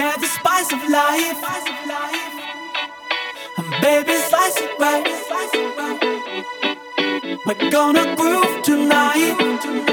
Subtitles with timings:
[0.00, 1.42] share the spice of life.
[3.58, 5.06] And baby, slice it right.
[7.46, 9.89] We're gonna groove tonight.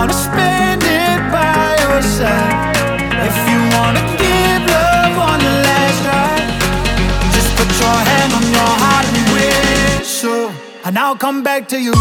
[0.00, 2.74] wanna spend it by your side,
[3.28, 8.72] if you wanna give love on the last ride, just put your hand on your
[8.82, 10.50] heart and whistle,
[10.86, 11.92] and I'll come back to you.